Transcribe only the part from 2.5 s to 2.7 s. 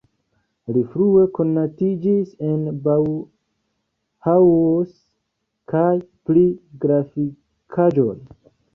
en